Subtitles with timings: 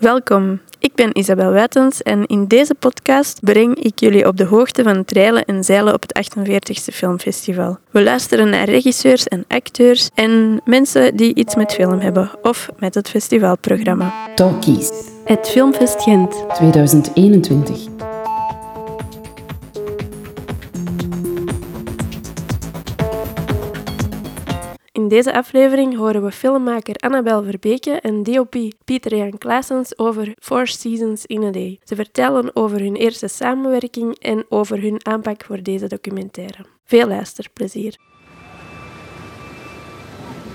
[0.00, 4.82] Welkom, ik ben Isabel Wijtens en in deze podcast breng ik jullie op de hoogte
[4.82, 7.78] van het reilen en zeilen op het 48e Filmfestival.
[7.90, 12.94] We luisteren naar regisseurs en acteurs en mensen die iets met film hebben of met
[12.94, 14.12] het festivalprogramma.
[14.34, 14.90] Talkies
[15.24, 16.44] Het Filmfest Gent.
[16.54, 18.09] 2021.
[25.10, 31.26] Deze aflevering horen we filmmaker Annabel Verbeke en DOP Pieter Jan Klaasens over Four Seasons
[31.26, 31.78] in a Day.
[31.84, 36.64] Ze vertellen over hun eerste samenwerking en over hun aanpak voor deze documentaire.
[36.84, 37.96] Veel luisterplezier.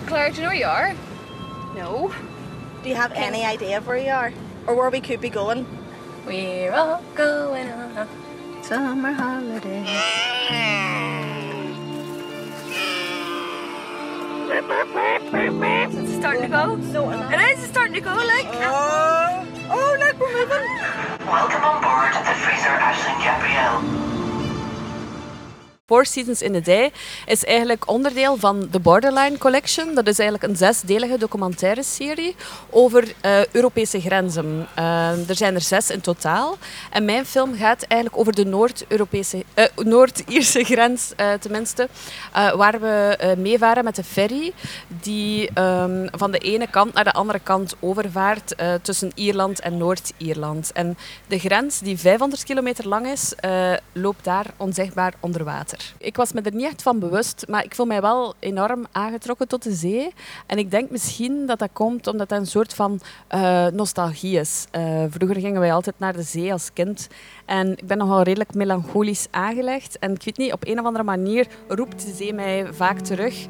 [0.05, 0.93] Claire, do you know where you are?
[1.75, 2.11] No.
[2.81, 4.31] Do you have any idea of where you are?
[4.65, 5.65] Or where we could be going?
[6.25, 8.07] We're all going on a
[8.61, 9.83] summer holiday.
[14.55, 16.75] Is it starting to go?
[16.75, 17.11] No.
[17.29, 18.45] It is starting to go, like.
[18.45, 21.27] Uh, oh, oh, look, we're moving.
[21.27, 24.04] Welcome on board the Fraser Ashling Gabrielle.
[25.87, 26.91] Four Seasons in a Day
[27.25, 29.95] is eigenlijk onderdeel van de Borderline Collection.
[29.95, 32.35] Dat is eigenlijk een zesdelige documentaire serie
[32.69, 34.67] over eh, Europese grenzen.
[34.75, 36.57] Eh, er zijn er zes in totaal.
[36.91, 41.87] En mijn film gaat eigenlijk over de Noord-Europese, eh, Noord-Ierse grens, tenminste,
[42.33, 44.53] waar we meevaren met de ferry
[45.01, 50.71] die ehm, van de ene kant naar de andere kant overvaart tussen Ierland en Noord-Ierland.
[50.71, 53.33] En de grens, die 500 kilometer lang is,
[53.93, 55.74] loopt daar onzichtbaar onder water.
[55.97, 59.47] Ik was me er niet echt van bewust, maar ik voel mij wel enorm aangetrokken
[59.47, 60.13] tot de zee.
[60.45, 64.65] En ik denk misschien dat dat komt omdat dat een soort van eh, nostalgie is.
[64.71, 67.07] Eh, vroeger gingen wij altijd naar de zee als kind.
[67.45, 69.99] En ik ben nogal redelijk melancholisch aangelegd.
[69.99, 73.47] En ik weet niet, op een of andere manier roept de zee mij vaak terug.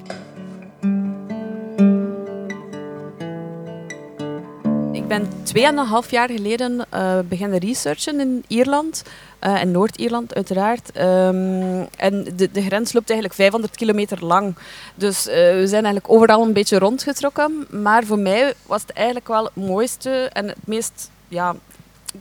[5.06, 9.04] Ik ben tweeënhalf jaar geleden eh, beginnen researchen in Ierland.
[9.40, 10.92] eh, in Noord-Ierland uiteraard.
[10.92, 14.56] Ehm, en de, de grens loopt eigenlijk 500 kilometer lang.
[14.96, 17.68] Dus eh, we zijn eigenlijk overal een beetje rondgetrokken.
[17.70, 21.10] Maar voor mij was het eigenlijk wel het mooiste en het meest...
[21.28, 21.56] Ja,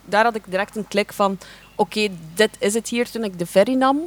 [0.05, 1.39] daar had ik direct een klik van...
[1.77, 4.01] Oké, dit is het hier toen ik de ferry nam.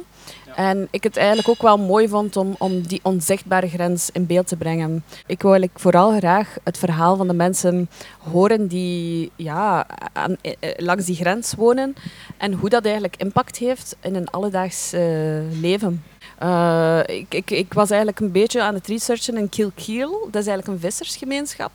[0.56, 4.46] En ik het eigenlijk ook wel mooi vond om, om die onzichtbare grens in beeld
[4.46, 5.04] te brengen.
[5.26, 10.52] Ik wil eigenlijk vooral graag het verhaal van de mensen horen die ja, aan, eh,
[10.60, 11.94] eh, langs die grens wonen.
[12.36, 15.00] En hoe dat eigenlijk impact heeft in een alledaags eh,
[15.60, 16.02] leven.
[16.38, 20.28] Eh, ik, ik, ik was eigenlijk een beetje aan het researchen in Kilkeel.
[20.30, 21.70] Dat is eigenlijk een vissersgemeenschap.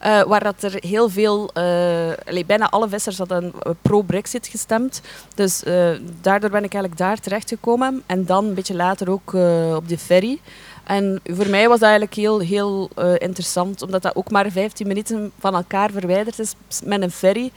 [0.00, 3.52] eh, waar dat er heel veel, eh, bijna alle vissers hadden
[3.82, 5.00] pro-Brexit gestemd.
[5.34, 5.62] Dus
[6.20, 8.02] daardoor ben ik eigenlijk daar terechtgekomen.
[8.06, 9.32] En dan een beetje later ook
[9.76, 10.38] op de ferry.
[10.84, 15.32] En voor mij was dat eigenlijk heel, heel interessant, omdat dat ook maar 15 minuten
[15.38, 17.50] van elkaar verwijderd is met een ferry.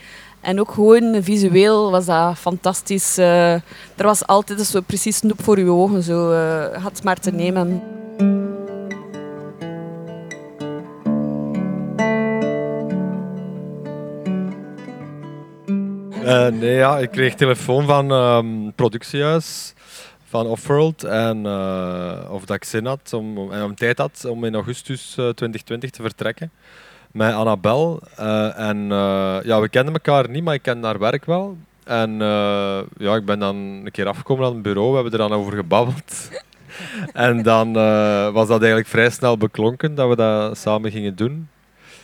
[0.46, 3.18] En ook gewoon visueel was dat fantastisch.
[3.18, 3.54] Eh,
[3.96, 6.34] er was altijd zo precies snoep voor je ogen, zo
[6.74, 7.82] had maar te nemen.
[16.24, 19.74] Eh, nee, ja, ik kreeg telefoon van ehm productiehuis
[20.30, 21.38] van Offworld en
[22.30, 25.90] of dat ik zin had om, en om tijd had om in augustus eh, 2020
[25.90, 26.52] te vertrekken
[27.16, 28.00] met Annabel.
[28.16, 31.58] Eh, en eh, ja, we kenden elkaar niet, maar ik ken haar werk wel.
[31.84, 35.30] En eh, ja, ik ben dan een keer afgekomen aan het bureau, we hebben er
[35.30, 36.30] dan over gebabbeld.
[37.14, 41.48] en dan eh, was dat eigenlijk vrij snel beklonken dat we dat samen gingen doen.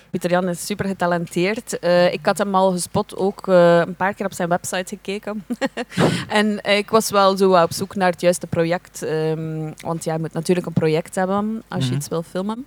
[0.10, 1.80] Pieter Jan is super getalenteerd.
[1.80, 5.46] Eh, ik had hem al gespot, ook eh, een paar keer op zijn website gekeken.
[6.28, 9.04] en ik was wel zo op zoek naar het juiste project.
[9.04, 11.98] ehm, want ja, je moet natuurlijk een project hebben als je Mhm.
[11.98, 12.66] iets wil filmen.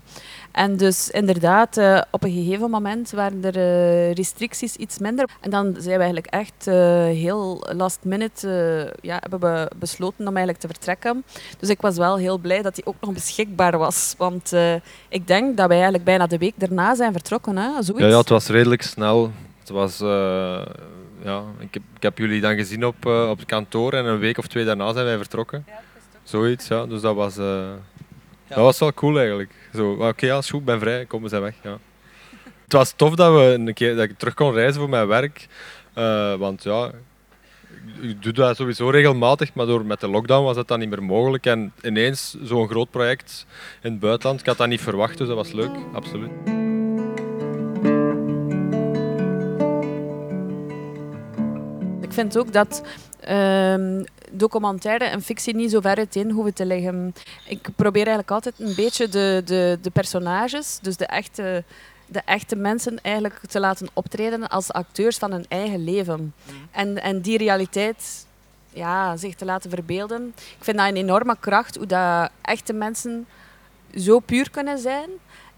[0.55, 5.29] En dus inderdaad, eh, op een gegeven moment waren er eh, restricties iets minder.
[5.41, 8.49] En dan zijn we eigenlijk echt eh, heel last minute
[9.01, 11.25] ja, hebben we besloten om eigenlijk te vertrekken.
[11.59, 14.15] Dus ik was wel heel blij dat hij ook nog beschikbaar was.
[14.19, 14.53] Want
[15.09, 17.57] ik denk dat wij eigenlijk bijna de week daarna zijn vertrokken.
[17.57, 17.71] Hè?
[17.83, 18.05] Zoiets.
[18.05, 19.31] Ja, ja, het was redelijk snel.
[19.59, 19.99] Het was,
[21.23, 24.39] ja, ik, heb, ik heb jullie dan gezien op, op het kantoor en een week
[24.39, 25.67] of twee daarna zijn wij vertrokken.
[26.23, 26.87] Zoiets, ja.
[26.87, 27.37] Dus dat was,
[28.49, 29.53] dat was wel cool eigenlijk.
[29.75, 31.55] Zo, oké, is goed, ben vrij, kom, we zijn weg.
[31.63, 31.79] Ja.
[32.65, 35.47] Het was tof dat, we een keer, dat ik terug kon reizen voor mijn werk.
[35.95, 36.91] eh, want ja,
[38.01, 40.89] ik- ik doe dat sowieso regelmatig, maar door met de lockdown was dat dan niet
[40.91, 41.47] meer mogelijk.
[41.47, 43.47] En ineens zo'n groot project
[43.83, 46.31] in het buitenland, ik had dat niet verwacht, dus dat was leuk, absoluut.
[52.01, 52.83] Ik vind ook dat
[53.21, 54.05] ehm,
[54.37, 57.15] documentaire en fictie niet zo ver uiteen hoeven te liggen.
[57.49, 61.65] Ik probeer eigenlijk altijd een beetje de, de, de personages, dus de echte
[62.07, 66.35] de echte mensen eigenlijk te laten optreden als acteurs van hun eigen leven.
[66.71, 68.27] En, en die realiteit
[68.73, 70.33] ja, zich te laten verbeelden.
[70.37, 73.27] Ik vind dat een enorme kracht, hoe dat echte mensen
[73.97, 75.11] zo puur kunnen zijn.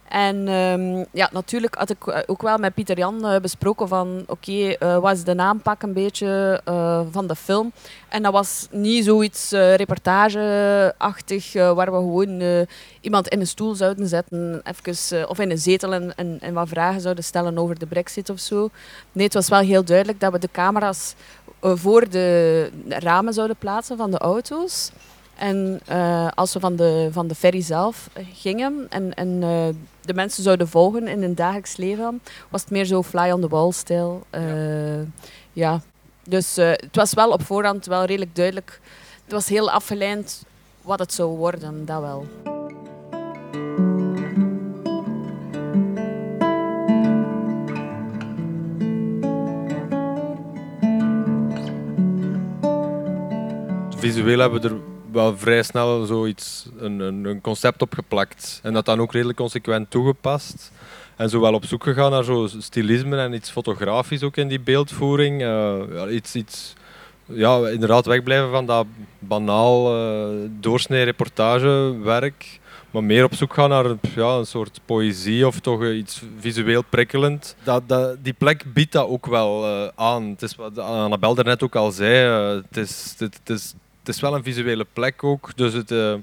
[0.09, 4.53] En ehm, ja, natuurlijk had ik ook wel met Pieter Jan eh, besproken van oké,
[4.53, 7.73] eh, wat is de aanpak een beetje eh, van de film.
[8.09, 12.67] En dat was niet zoiets eh, reportageachtig waar we gewoon
[13.01, 16.69] iemand in een stoel zouden zetten even, of in een zetel en, en, en wat
[16.69, 18.69] vragen zouden stellen over de brexit of zo.
[19.13, 21.15] Nee, het was wel heel duidelijk dat we de camera's
[21.61, 24.91] voor de ramen zouden plaatsen van de auto's.
[25.37, 25.81] En
[26.35, 29.43] als we van de, van de ferry zelf gingen en, en
[30.07, 33.49] de mensen zouden volgen in hun dagelijks leven, was het meer zo fly on the
[33.49, 34.23] wall stijl.
[34.31, 35.03] Eh,
[35.53, 35.81] ja.
[36.25, 38.81] Dus eh, het was wel op voorhand wel redelijk duidelijk.
[39.25, 40.45] Het was heel afgeleid
[40.83, 42.27] wat het zou worden, dat wel.
[53.97, 58.61] Visueel hebben we er wel vrij snel zoiets, een, een, concept op geplakt.
[58.63, 60.73] En dat dan ook redelijk consequent toegepast.
[61.17, 64.61] En zo wel op zoek gegaan naar zo stilisme en iets fotografisch ook in die
[64.61, 65.43] beeldvoering.
[65.43, 66.75] Eh, iets, iets,
[67.25, 68.87] ja, inderdaad wegblijven van dat
[69.19, 72.61] banaal uh, doorsnee reportagewerk.
[72.91, 77.57] Maar meer op zoek gaan naar ja, een soort poëzie of toch iets visueel prikkelend.
[77.63, 80.25] Dat, dat, die plek biedt dat ook wel eh, aan.
[80.25, 82.15] Het is wat Annabel daarnet ook al zei.
[82.69, 83.75] het, is, het, het is,
[84.07, 85.57] het is wel een visuele plek ook.
[85.57, 86.15] Dus het, eh,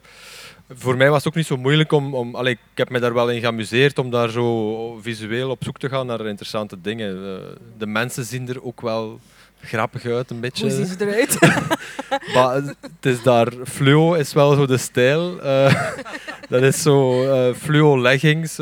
[0.69, 2.15] voor mij was het ook niet zo moeilijk om...
[2.15, 5.79] om allee, ik heb me daar wel in geamuseerd om daar zo visueel op zoek
[5.79, 7.15] te gaan naar interessante dingen.
[7.15, 9.19] Eh, de mensen zien er ook wel
[9.61, 10.63] grappig uit, een beetje.
[10.63, 11.37] Hoe zien ze eruit?
[12.35, 15.41] Maar het is daar, fluo is wel zo de stijl.
[15.41, 15.83] eh,
[16.49, 18.53] dat is zo fluo leggings,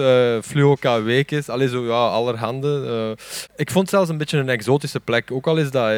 [0.47, 3.15] fluo KW's, allee zo ja, allerhande.
[3.55, 5.31] ik vond het zelfs een beetje een exotische plek.
[5.31, 5.93] Ook al is dat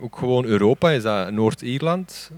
[0.00, 2.30] ook gewoon Europa, is dat Noord-Ierland.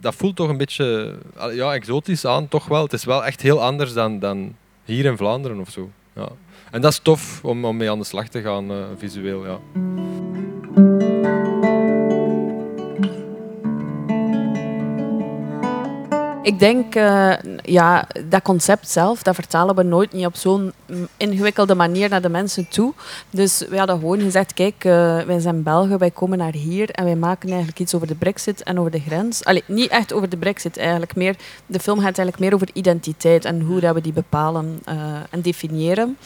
[0.00, 2.82] Dat voelt toch een beetje ah, ja, exotisch aan, toch wel.
[2.82, 5.90] Het is wel echt heel anders dan, dan hier in Vlaanderen of zo.
[6.12, 6.28] Ja.
[6.70, 9.46] En dat is tof om, om mee aan de slag te gaan, eh, visueel.
[9.46, 9.58] Ja.
[16.46, 17.32] Ik denk, eh,
[17.62, 20.72] ja, dat concept zelf, dat vertalen we nooit niet op zo'n
[21.16, 22.92] ingewikkelde manier naar de mensen toe.
[23.30, 27.04] Dus we hadden gewoon gezegd, kijk, eh, wij zijn Belgen, wij komen naar hier en
[27.04, 29.44] wij maken eigenlijk iets over de brexit en over de grens.
[29.44, 33.44] Allee, niet echt over de brexit eigenlijk, meer, de film gaat eigenlijk meer over identiteit
[33.44, 34.96] en hoe dat we die bepalen eh,
[35.30, 36.18] en definiëren.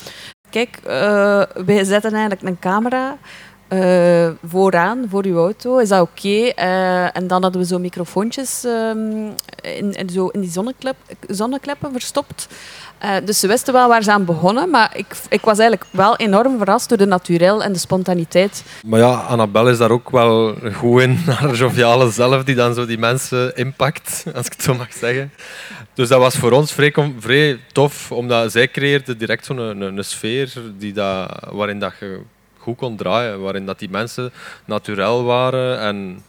[0.50, 0.80] Kijk,
[1.64, 3.18] wij zetten eigenlijk een camera
[3.70, 5.78] eh, vooraan, voor uw auto.
[5.78, 6.28] Is dat oké?
[6.28, 8.98] Eh, en dan hadden we zo microfoontjes ehm,
[9.62, 10.96] in, in, zo in die zonneklep,
[11.28, 12.48] zonnekleppen verstopt.
[12.98, 16.16] Eh, dus ze wisten wel waar ze aan begonnen, maar ik, ik was eigenlijk wel
[16.16, 18.64] enorm verrast door de naturel en de spontaniteit.
[18.86, 22.86] Maar ja, Annabel is daar ook wel goed in, haar joviale zelf, die dan zo
[22.86, 25.32] die mensen impakt, als ik het zo mag zeggen.
[25.94, 30.04] Dus dat was voor ons vrij, vrij tof, omdat zij creëerde direct zo'n een, een
[30.04, 32.20] sfeer die dat, waarin dat je
[32.60, 34.32] goed kon draaien, waarin dat die mensen
[34.64, 36.22] naturel waren en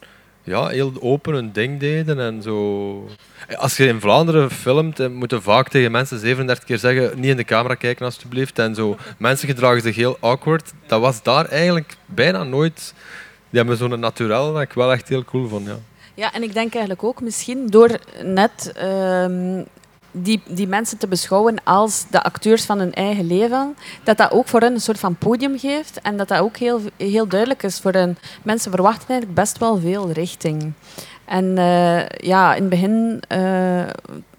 [0.44, 3.10] ja, heel open hun ding deden en zo.
[3.56, 7.30] Als je in Vlaanderen filmt, eh, moet je vaak tegen mensen 37 keer zeggen niet
[7.30, 8.98] in de camera kijken alsjeblieft en zo.
[9.18, 10.72] Mensen gedragen zich heel awkward.
[10.88, 12.94] Dat was daar eigenlijk bijna nooit.
[13.50, 15.68] Die hebben zo'n naturel dat ik wel echt heel cool vond.
[15.68, 15.80] Ja.
[16.14, 19.64] Ja, en ik denk eigenlijk ook misschien door net ehm,
[20.11, 24.47] die, die mensen te beschouwen als de acteurs van hun eigen leven, dat dat ook
[24.47, 27.80] voor hen een soort van podium geeft en dat dat ook heel, heel duidelijk is
[27.80, 28.18] voor hen.
[28.44, 30.73] Mensen verwachten eigenlijk best wel veel richting.
[31.25, 33.83] En eh, ja, in het begin, eh,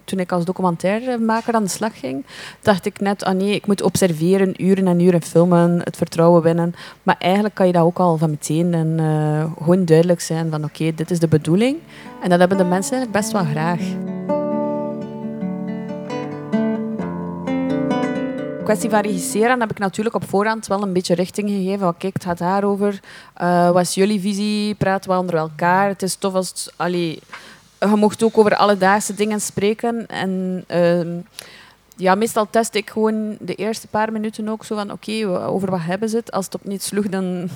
[0.05, 2.25] toen ik als documentairemaker aan de slag ging,
[2.61, 6.75] dacht ik net, ah nee, ik moet observeren, uren en uren filmen, het vertrouwen winnen.
[7.02, 10.64] Maar eigenlijk kan je dat ook al van meteen en eh, gewoon duidelijk zijn van
[10.64, 11.76] oké, dit is de bedoeling.
[12.23, 14.12] En dat hebben de mensen eigenlijk best wel graag.
[18.73, 21.97] Kwestie van regisseren heb ik natuurlijk op voorhand wel een beetje richting gegeven.
[21.97, 23.00] Kijk, het gaat daarover.
[23.35, 24.75] Eh wat is jullie visie?
[24.75, 25.88] Praten we onder elkaar?
[25.88, 26.71] Het is tof als...
[26.76, 26.95] Het,
[27.79, 30.07] je mocht ook over alledaagse dingen spreken.
[30.07, 31.09] En ehm,
[31.97, 34.93] ja, meestal test ik gewoon de eerste paar minuten ook zo van...
[34.93, 36.33] Oké, over wat hebben ze het?
[36.33, 37.49] Als het op niets sloeg, dan...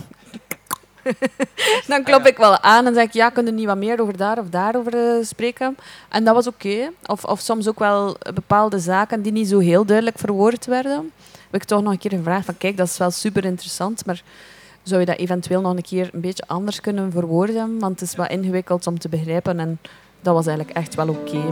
[1.87, 4.17] dan klop ik wel aan en zeg ik, ja, kunnen we niet wat meer over
[4.17, 5.77] daar of daarover eh, spreken?
[6.09, 6.91] En dat was oké.
[7.07, 11.13] Of, of soms ook wel bepaalde zaken die niet zo heel duidelijk verwoord werden.
[11.51, 14.23] Heb ik toch nog een keer gevraagd van, kijk, dat is wel super interessant, maar
[14.83, 17.79] zou je dat eventueel nog een keer een beetje anders kunnen verwoorden?
[17.79, 19.79] Want het is wat ingewikkeld om te begrijpen en
[20.21, 21.43] dat was eigenlijk echt wel oké.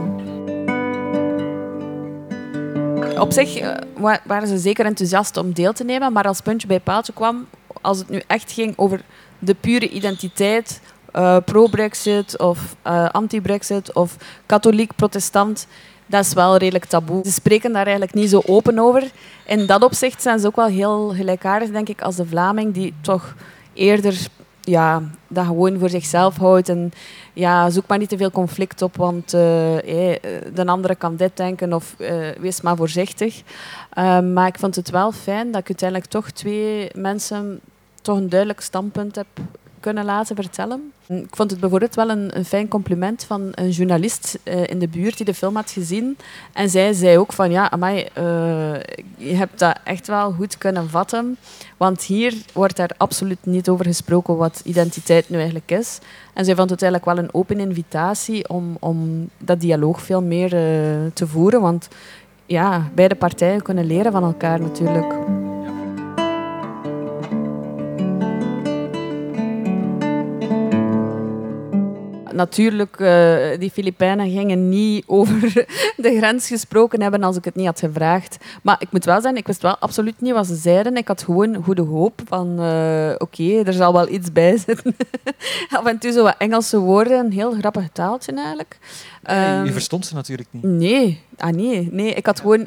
[3.20, 6.66] op zich eh, wa- waren ze zeker enthousiast om deel te nemen, maar als puntje
[6.66, 7.46] bij paaltje kwam,
[7.80, 9.00] als het nu echt ging over
[9.44, 10.80] de pure identiteit,
[11.14, 15.66] eh, pro-Brexit of eh, anti-Brexit of katholiek, protestant,
[16.06, 17.24] dat is wel redelijk taboe.
[17.24, 19.10] Ze spreken daar eigenlijk niet zo open over.
[19.46, 22.94] In dat opzicht zijn ze ook wel heel gelijkaardig, denk ik, als de Vlaming, die
[23.00, 23.34] toch
[23.72, 24.26] eerder
[24.60, 26.68] ja, dat gewoon voor zichzelf houdt.
[26.68, 26.92] En
[27.32, 29.40] ja, zoek maar niet te veel conflict op, want eh,
[30.54, 31.96] de andere kan dit denken of
[32.40, 33.42] wees maar voorzichtig.
[34.34, 37.60] Maar ik vond het wel fijn dat ik uiteindelijk toch twee mensen
[38.04, 39.26] toch een duidelijk standpunt heb
[39.80, 40.92] kunnen laten vertellen.
[41.06, 44.88] Ik vond het bijvoorbeeld wel een, een fijn compliment van een journalist eh, in de
[44.88, 46.16] buurt die de film had gezien.
[46.52, 48.24] En zij zei ook van, ja, amai, eh,
[49.16, 51.36] je hebt dat echt wel goed kunnen vatten.
[51.76, 55.98] Want hier wordt daar absoluut niet over gesproken wat identiteit nu eigenlijk is.
[56.34, 60.52] En zij vond het eigenlijk wel een open invitatie om, om dat dialoog veel meer
[60.54, 61.60] eh, te voeren.
[61.60, 61.88] Want
[62.46, 65.14] ja, beide partijen kunnen leren van elkaar natuurlijk.
[72.34, 75.40] Natuurlijk, eh, die Filipijnen gingen niet over
[75.96, 78.36] de grens gesproken hebben als ik het niet had gevraagd.
[78.62, 80.96] Maar ik moet wel zeggen, ik wist wel absoluut niet wat ze zeiden.
[80.96, 84.96] Ik had gewoon goede hoop van, eh, oké, er zal wel iets bij zitten.
[85.78, 88.78] Af en toe zo wat Engelse woorden, een heel grappig taaltje eigenlijk.
[89.22, 90.62] Ehm, je verstond ze natuurlijk niet.
[90.62, 92.14] Nee, ah, nee, nee.
[92.14, 92.66] Ik had gewoon,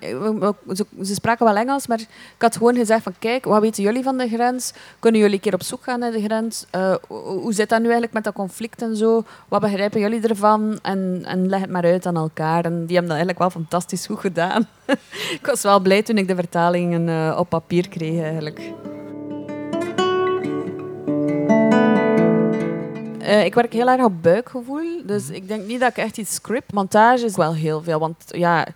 [0.74, 2.08] ze, ze spraken wel Engels, maar ik
[2.38, 4.74] had gewoon gezegd van kijk, wat weten jullie van de grens?
[5.00, 6.66] Kunnen jullie een keer op zoek gaan naar de grens?
[6.72, 9.24] Eh, hoe- hoe zit dat nu eigenlijk met dat conflict en zo?
[9.48, 10.80] Wat begrijpen jullie ervan?
[10.82, 12.66] En, en leg het maar uit aan elkaar.
[12.66, 14.68] En die hebben dat eigenlijk wel fantastisch goed gedaan.
[15.40, 18.62] ik was wel blij toen ik de vertalingen eh, op papier kreeg eigenlijk.
[23.28, 26.34] Eh, ik werk heel erg op buikgevoel, dus ik denk niet dat ik echt iets
[26.34, 26.74] script.
[26.74, 28.68] Montage is wel heel veel, want ja,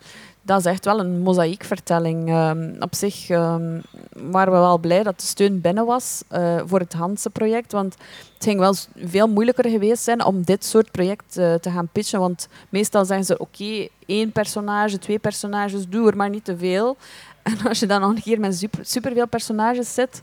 [0.42, 2.30] dat is echt wel een mozaïekvertelling.
[2.30, 3.80] Ehm, op zich ehm,
[4.14, 7.96] waren we wel blij dat de steun binnen was eh, voor het Hansen-project, want
[8.34, 12.20] het ging wel veel moeilijker geweest zijn om dit soort project eh, te gaan pitchen,
[12.20, 16.98] want meestal zeggen ze, oké, één personage, twee personages, doe er maar niet te veel.
[17.44, 20.22] En als je dan nog een keer met super, superveel personages zit,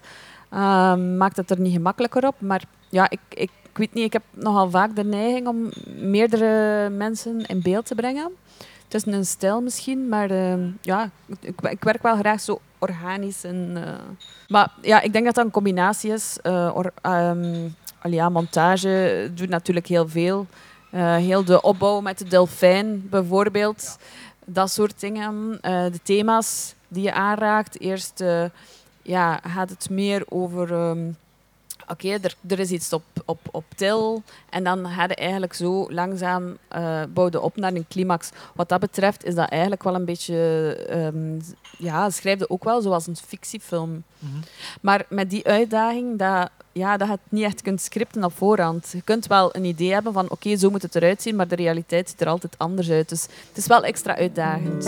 [0.51, 2.35] ehm, maakt het er niet gemakkelijker op.
[2.39, 5.69] Maar ja, ik, ik, ik weet niet, ik heb nogal vaak de neiging om
[6.11, 8.31] meerdere mensen in beeld te brengen.
[8.85, 13.45] Het is een stijl misschien, maar ehm, ja, ik, ik werk wel graag zo organisch.
[13.45, 13.93] En, eh,
[14.49, 16.39] maar ja, ik denk dat dat een combinatie is.
[16.43, 20.47] Eh, or- allee, ja, montage doet natuurlijk heel veel.
[20.91, 23.99] Eh, heel de opbouw met de delfijn bijvoorbeeld.
[24.45, 25.59] Dat soort dingen.
[25.61, 27.81] Eh, de thema's die je aanraakt.
[27.81, 28.45] Eerst eh,
[29.03, 30.73] ja, gaat het meer over...
[30.73, 31.11] ehm,
[31.90, 34.23] Oké, er, er is iets op, op, op til.
[34.50, 38.30] En dan ga je eigenlijk zo langzaam eh bouwde op naar een climax.
[38.54, 40.37] Wat dat betreft is dat eigenlijk wel een beetje...
[40.88, 41.40] ehm,
[41.78, 44.02] ja, schrijf je ook wel zoals een fictiefilm.
[44.80, 48.90] Maar met die uitdaging dat, ja, dat je het niet echt kunt scripten op voorhand.
[48.92, 51.54] Je kunt wel een idee hebben van oké, zo moet het eruit zien, maar de
[51.54, 53.09] realiteit ziet er altijd anders uit.
[53.09, 54.85] Dus het is wel extra uitdagend.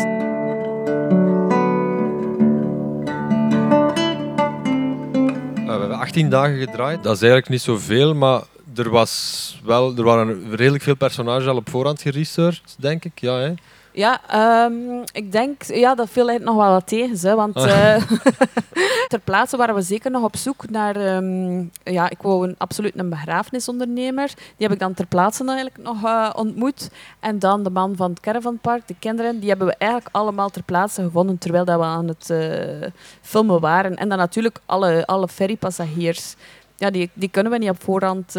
[5.74, 7.02] We hebben 18 dagen gedraaid.
[7.02, 8.42] Dat is eigenlijk niet zoveel, maar
[8.76, 13.20] er, was wel, er waren redelijk veel personages al op voorhand geresearched, denk ik.
[13.20, 13.52] Ja, hè.
[13.92, 17.28] Ja, ehm, ik denk, ja, dat viel eigenlijk nog wel wat tegen.
[17.28, 17.94] Hè, want Ah.
[17.94, 18.02] eh,
[19.08, 20.96] ter plaatse waren we zeker nog op zoek naar...
[20.96, 24.26] ehm, ja, ik wou een, absoluut een begrafenisondernemer.
[24.26, 26.90] Die heb ik dan ter plaatse eigenlijk nog eh, ontmoet.
[27.20, 30.62] En dan de man van het caravanpark, de kinderen, die hebben we eigenlijk allemaal ter
[30.62, 32.88] plaatse gevonden terwijl dat we aan het eh,
[33.22, 33.96] filmen waren.
[33.96, 36.34] En dan natuurlijk alle, alle ferrypassagiers.
[36.76, 38.36] Ja, die, die kunnen we niet op voorhand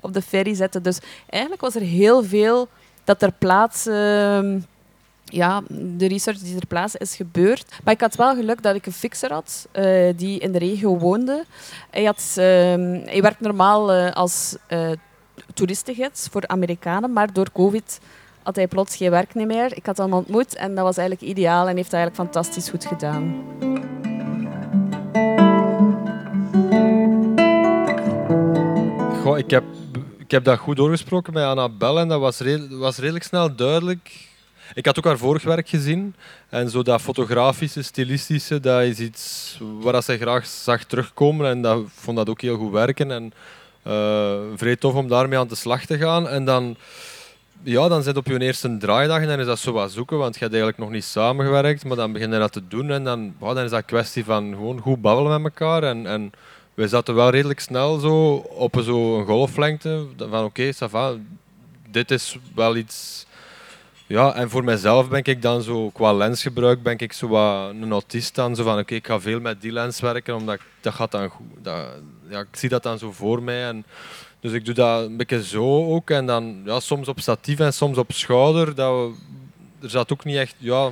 [0.00, 0.82] op de ferry zetten.
[0.82, 2.68] Dus eigenlijk was er heel veel
[3.04, 3.90] dat ter plaatse...
[4.42, 4.60] ehm,
[5.24, 7.80] ja, de research die ter plaatse is gebeurd.
[7.84, 10.98] Maar ik had wel geluk dat ik een fixer had eh, die in de regio
[10.98, 11.44] woonde.
[11.90, 14.90] Hij, had, ehm, hij werkt normaal eh, als eh
[15.54, 18.00] toeristengids voor Amerikanen, maar door COVID
[18.42, 19.76] had hij plots geen werk meer.
[19.76, 22.84] Ik had hem ontmoet en dat was eigenlijk ideaal en heeft dat eigenlijk fantastisch goed
[22.84, 23.44] gedaan.
[29.22, 29.64] Goh, ik, heb,
[30.18, 34.32] ik heb dat goed doorgesproken met Annabel en dat was, was redelijk snel duidelijk.
[34.74, 36.14] Ik had ook haar vorig werk gezien.
[36.48, 41.46] En zo dat fotografische, stilistische, dat is iets waar zij graag zag terugkomen.
[41.46, 43.10] En dat vond dat ook heel goed werken.
[43.10, 43.32] En
[43.82, 46.28] eh vrij tof om daarmee aan de slag te gaan.
[46.28, 46.76] En dan,
[47.62, 50.18] ja, dan zit op je eerste draaidag en dan is dat zo wat zoeken.
[50.18, 52.90] Want je hebt eigenlijk nog niet samengewerkt, maar dan begin je dat te doen.
[52.90, 55.82] En dan, dan is dat kwestie van gewoon goed babbelen met elkaar.
[55.82, 56.32] En, en
[56.74, 60.06] wij zaten wel redelijk snel zo op zo'n golflengte.
[60.16, 61.14] Van oké, va,
[61.90, 63.26] dit is wel iets
[64.14, 67.92] Ja, en voor mezelf ben ik dan zo, qua lensgebruik, ben ik zo wat een
[67.92, 68.56] autist dan.
[68.56, 71.28] Zo van, oké, ik ga veel met die lens werken, omdat ik- dat gaat dan
[71.28, 71.46] goed.
[71.62, 71.86] Dat,
[72.28, 73.64] ja, ik zie dat dan zo voor mij.
[73.64, 73.84] En,
[74.40, 76.10] dus ik doe dat een beetje zo ook.
[76.10, 78.74] En dan ja, soms op statief en soms op schouder.
[78.74, 79.10] Dat
[79.84, 80.54] er zat ook niet echt...
[80.58, 80.90] Ja,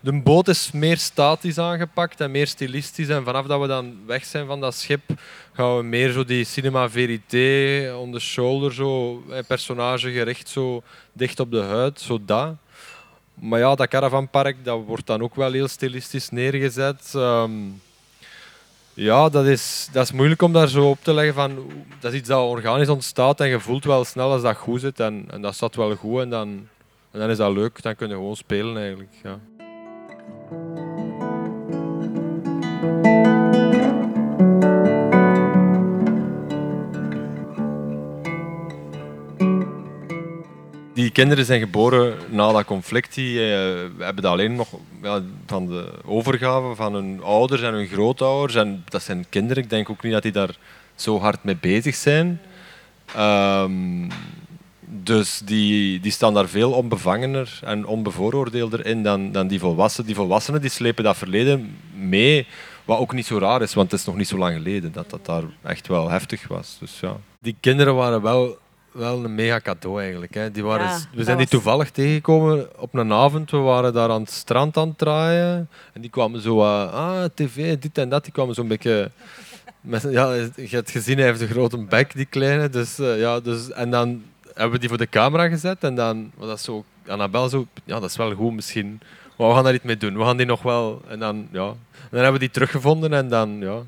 [0.00, 3.08] de boot is meer statisch aangepakt en meer stilistisch.
[3.08, 5.02] En vanaf dat we dan weg zijn van dat schip,
[5.52, 10.82] gaan we meer zo die cinema verité, on the shoulder, zo, eh, personage gericht, zo
[11.12, 12.54] dicht op de huid, zo dat.
[13.34, 17.12] Maar ja, dat caravanpark dat wordt dan ook wel heel stilistisch neergezet.
[17.14, 17.50] Ehm,
[18.94, 21.34] ja, dat is, dat is moeilijk om daar zo op te leggen.
[21.34, 24.80] Van, dat is iets dat organisch ontstaat en je voelt wel snel als dat goed
[24.80, 25.00] zit.
[25.00, 26.68] En, en dat zat wel goed en dan,
[27.16, 27.82] en dan is dat leuk.
[27.82, 29.12] Dan kun je gewoon spelen eigenlijk.
[29.22, 29.38] Ja.
[40.94, 43.14] Die kinderen zijn geboren na dat conflict.
[43.14, 44.68] Die eh, hebben dat alleen nog
[45.02, 48.54] ja, van de overgave van hun ouders en hun grootouders.
[48.54, 49.62] En dat zijn kinderen.
[49.62, 50.56] Ik denk ook niet dat die daar
[50.94, 52.40] zo hard mee bezig zijn.
[53.14, 54.08] Ehm,
[54.88, 60.06] dus die, die staan daar veel onbevangener en onbevooroordeelder in dan, dan die volwassenen.
[60.06, 62.46] Die volwassenen die slepen dat verleden mee,
[62.84, 65.10] wat ook niet zo raar is, want het is nog niet zo lang geleden dat
[65.10, 66.76] dat daar echt wel heftig was.
[66.80, 67.16] Dus ja.
[67.40, 68.58] Die kinderen waren wel,
[68.92, 70.34] wel een mega cadeau eigenlijk.
[70.34, 70.50] Hè.
[70.50, 73.50] Die waren, Ja, we zijn die was- toevallig tegengekomen op een avond.
[73.50, 75.68] We waren daar aan het strand aan het draaien.
[75.92, 78.24] En die kwamen zo, eh, ah, tv, dit en dat.
[78.24, 79.10] Die kwamen zo'n beetje...
[79.80, 82.68] Met, ja, je hebt gezien, hij heeft een grote bek, die kleine.
[82.68, 84.22] Dus, eh, ja, dus, en dan
[84.56, 85.84] hebben we die voor de camera gezet.
[85.84, 86.84] En dan was dat zo...
[87.06, 87.66] Annabel zo...
[87.84, 89.00] Ja, dat is wel goed misschien.
[89.36, 90.18] Maar we gaan daar iets mee doen.
[90.18, 91.02] We gaan die nog wel...
[91.08, 91.66] En dan, ja...
[91.66, 93.82] En dan hebben we die teruggevonden en dan, ja...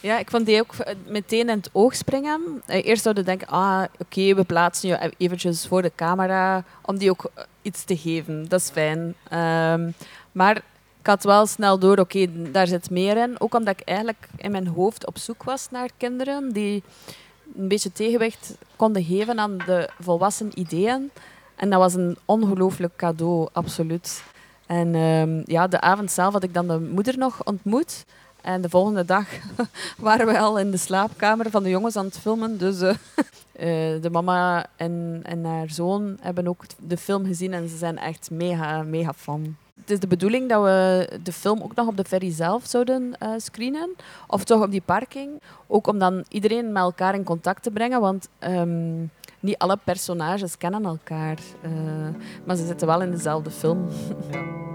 [0.00, 0.74] Ja, ik vond die ook
[1.06, 2.62] meteen in het oog springen.
[2.66, 6.98] Eh, Eerst zouden we denken, ah, oké, we plaatsen je eventjes voor de camera om
[6.98, 8.48] die ook eh, iets te geven.
[8.48, 9.14] Dat is fijn.
[9.28, 9.90] Ehm,
[10.32, 10.56] maar
[11.00, 13.40] ik had wel snel door, oké, daar zit meer in.
[13.40, 16.82] Ook omdat ik eigenlijk in mijn hoofd op zoek was naar kinderen die
[17.58, 21.10] een beetje tegenwicht konden geven aan de volwassen ideeën.
[21.56, 24.22] En dat was een ongelooflijk cadeau, absoluut.
[24.66, 28.04] En ehm, ja, de avond zelf had ik dan de moeder nog ontmoet.
[28.40, 29.26] En de volgende dag
[29.98, 32.58] waren we al in de slaapkamer van de jongens aan het filmen.
[32.58, 32.88] Dus eh,
[33.94, 37.98] eh, de mama en, en haar zoon hebben ook de film gezien en ze zijn
[37.98, 39.56] echt mega, mega fan.
[39.86, 43.14] Het is de bedoeling dat we de film ook nog op de ferry zelf zouden
[43.18, 43.94] eh, screenen.
[44.26, 45.30] Of toch op die parking.
[45.66, 48.00] Ook om dan iedereen met elkaar in contact te brengen.
[48.00, 49.00] Want ehm,
[49.40, 51.38] niet alle personages kennen elkaar.
[51.62, 51.70] eh,
[52.44, 53.88] maar ze zitten wel in dezelfde film.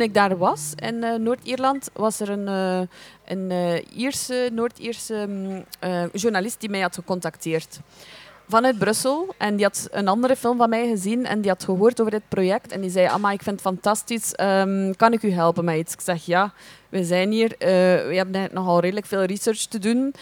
[0.00, 2.80] Toen ik daar was in eh, Noord-Ierland, was er een, eh,
[3.24, 5.64] een eh, Ierse, Noord-Ierse mm,
[6.12, 7.80] journalist die mij had gecontacteerd.
[8.48, 9.34] Vanuit Brussel.
[9.38, 12.28] En die had een andere film van mij gezien en die had gehoord over dit
[12.28, 12.72] project.
[12.72, 14.34] En die zei, Amma, ik vind het fantastisch.
[14.34, 15.92] Ehm, kan ik u helpen met iets?
[15.92, 16.52] Ik zeg, ja,
[16.88, 17.54] we zijn hier.
[17.58, 20.14] we hebben nogal redelijk veel research te doen.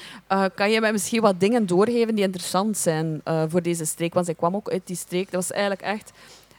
[0.55, 4.15] Kan je mij misschien wat dingen doorgeven die interessant zijn voor deze streek?
[4.15, 5.31] Want zij kwam ook uit die streek.
[5.31, 6.13] Dat was eigenlijk echt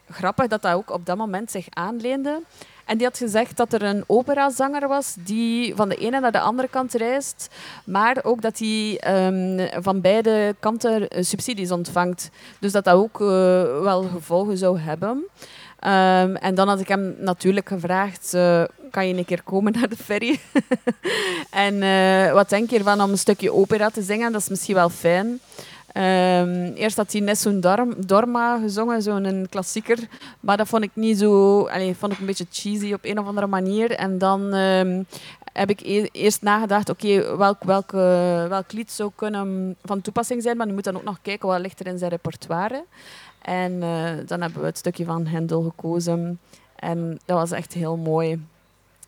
[0.10, 2.42] grappig dat dat ook op dat moment zich aanleende.
[2.90, 6.40] En die had gezegd dat er een operazanger was die van de ene naar de
[6.40, 7.48] andere kant reist,
[7.86, 12.30] maar ook dat hij ehm, van beide kanten eh, subsidies ontvangt.
[12.60, 13.28] Dus dat dat ook eh,
[13.82, 15.26] wel gevolgen zou hebben.
[15.80, 19.90] Ehm, en dan had ik hem natuurlijk gevraagd, eh, kan je een keer komen naar
[19.90, 20.40] de ferry?
[21.66, 21.80] en
[22.34, 24.32] wat denk je ervan om een stukje opera te zingen?
[24.32, 25.40] Dat is misschien wel fijn.
[25.94, 29.98] Ehm, eerst had hij Nessun Dorm- Dorma gezongen, zo'n klassieker.
[30.40, 31.62] Maar dat vond ik niet zo...
[31.68, 33.92] Allee, vond ik een beetje cheesy op een of andere manier.
[33.92, 35.04] En dan ehm,
[35.54, 37.92] heb ik e- eerst nagedacht, oké, welk, welk,
[38.50, 40.58] welk lied zou kunnen van toepassing zijn.
[40.58, 42.84] Maar je moet dan ook nog kijken wat ligt er in zijn repertoire.
[43.42, 46.40] En eh, dan hebben we het stukje van Hendel gekozen.
[46.76, 48.42] En dat was echt heel mooi.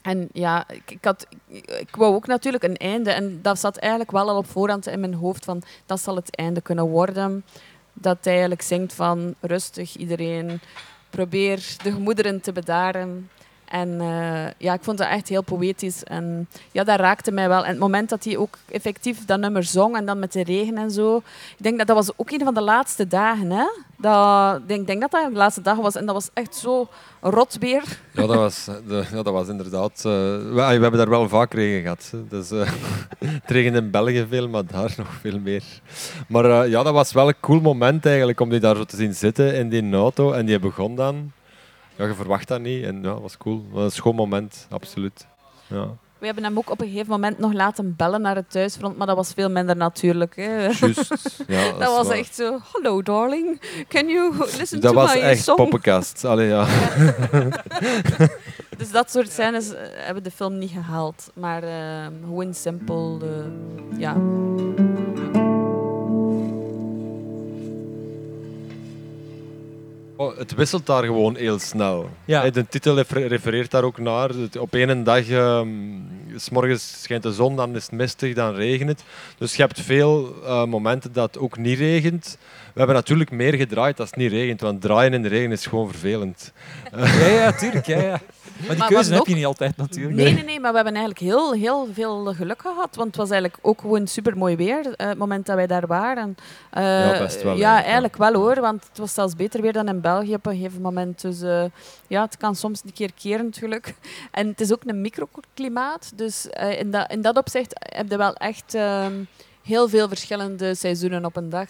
[0.01, 3.11] En ja, ik, had, ik, ik wou ook natuurlijk een einde.
[3.11, 6.35] En dat zat eigenlijk wel al op voorhand in mijn hoofd van dat zal het
[6.35, 7.45] einde kunnen worden.
[7.93, 10.59] Dat hij eigenlijk zingt van rustig iedereen,
[11.09, 13.29] probeer de gemoederen te bedaren.
[13.71, 16.03] En eh, ja, ik vond dat echt heel poëtisch.
[16.03, 17.63] En ja, dat raakte mij wel.
[17.63, 20.77] En het moment dat hij ook effectief dat nummer zong en dan met de regen
[20.77, 21.17] en zo.
[21.57, 23.51] Ik denk dat dat was ook een van de laatste dagen.
[23.51, 23.65] Hè?
[24.01, 25.95] Ik denk, dat dat de laatste dag was.
[25.95, 26.87] En dat was echt zo
[27.21, 27.83] rot weer.
[28.11, 29.97] Ja, dat was, ja, dat was inderdaad...
[29.97, 32.13] eh, we, we hebben daar wel vaak regen gehad.
[32.29, 32.71] Dus, eh,
[33.41, 35.63] het regende in België veel, maar daar nog veel meer.
[36.27, 38.95] Maar eh, ja, dat was wel een cool moment eigenlijk om die daar zo te
[38.95, 40.31] zien zitten in die auto.
[40.31, 41.31] En die begon dan...
[41.95, 42.83] ja, je verwacht dat niet.
[42.83, 43.63] En ja, dat was cool.
[43.63, 45.27] Dat was een schoon moment, absoluut.
[45.67, 45.87] Ja.
[46.21, 49.07] We hebben hem ook op een gegeven moment nog laten bellen naar het thuisfront, maar
[49.07, 50.35] dat was veel minder natuurlijk.
[50.35, 50.61] Hè.
[50.63, 51.43] Juist.
[51.47, 52.17] Ja, Dat was waar.
[52.17, 55.55] echt zo, hallo darling, can you listen Dat to was my echt song?
[55.55, 56.25] poppenkast.
[56.25, 56.65] Allee, ja.
[58.77, 61.29] Dus dat soort scènes eh, hebben de film niet gehaald.
[61.33, 64.15] Maar eh, gewoon simpel, eh, ja.
[70.21, 72.09] Oh, het wisselt daar gewoon heel snel.
[72.25, 72.49] Ja.
[72.49, 74.29] De titel refer- refereert daar ook naar.
[74.59, 75.67] Op één dag, ehm,
[76.35, 79.03] s morgens schijnt de zon, dan is het mistig, dan regent het.
[79.37, 82.37] Dus je hebt veel eh, momenten dat het ook niet regent.
[82.73, 85.65] We hebben natuurlijk meer gedraaid als het niet regent, want draaien in de regen is
[85.65, 86.51] gewoon vervelend.
[86.95, 87.85] Ja, ja, tuurlijk.
[87.85, 88.19] Ja, ja.
[88.67, 90.15] Maar die keuze heb je ook- niet altijd natuurlijk.
[90.15, 92.95] Nee, nee, nee, maar we hebben eigenlijk heel, heel veel geluk gehad.
[92.95, 95.87] Want het was eigenlijk ook gewoon super mooi weer eh, het moment dat wij daar
[95.87, 96.35] waren.
[96.71, 98.61] Eh, Ja, best wel, Ja, eigenlijk, eigenlijk wel hoor.
[98.61, 101.21] Want het was zelfs beter weer dan in België op een gegeven moment.
[101.21, 101.63] Dus eh,
[102.07, 103.93] ja, het kan soms een keer keren, geluk.
[104.31, 106.11] En het is ook een microklimaat.
[106.21, 109.23] Dus eh, in, dat, in dat opzicht heb je wel echt ehm,
[109.63, 111.67] heel veel verschillende seizoenen op een dag.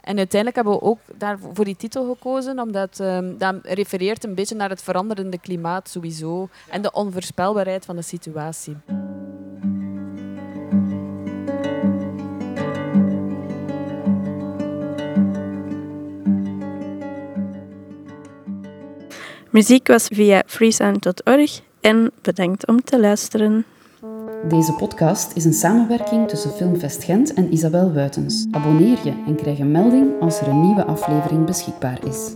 [0.00, 4.34] En uiteindelijk hebben we ook daar voor die titel gekozen, omdat ehm, dat refereert een
[4.34, 8.76] beetje naar het veranderende klimaat sowieso en de onvoorspelbaarheid van de situatie.
[19.50, 23.64] Muziek was via freesound.org en bedankt om te luisteren.
[24.46, 28.46] Deze podcast is een samenwerking tussen Filmfest Gent en Isabel Wuitens.
[28.50, 32.34] Abonneer je en krijg een melding als er een nieuwe aflevering beschikbaar is.